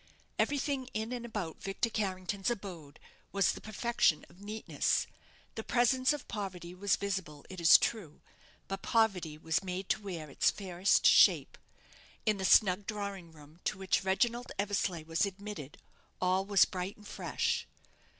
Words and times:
Everything 0.39 0.87
in 0.95 1.11
and 1.11 1.27
about 1.27 1.61
Victor 1.61 1.91
Carrington's 1.91 2.49
abode 2.49 2.99
was 3.31 3.51
the 3.51 3.61
perfection 3.61 4.25
of 4.29 4.41
neatness. 4.41 5.05
The 5.53 5.63
presence 5.63 6.11
of 6.11 6.27
poverty 6.27 6.73
was 6.73 6.95
visible, 6.95 7.45
it 7.51 7.61
is 7.61 7.77
true; 7.77 8.19
but 8.67 8.81
poverty 8.81 9.37
was 9.37 9.63
made 9.63 9.89
to 9.89 10.01
wear 10.01 10.27
its 10.27 10.49
fairest 10.49 11.05
shape. 11.05 11.55
In 12.25 12.37
the 12.37 12.45
snug 12.45 12.87
drawing 12.87 13.31
room 13.31 13.59
to 13.65 13.77
which 13.77 14.03
Reginald 14.03 14.51
Eversleigh 14.57 15.03
was 15.03 15.27
admitted 15.27 15.77
all 16.19 16.45
was 16.47 16.65
bright 16.65 16.97
and 16.97 17.07
fresh. 17.07 17.67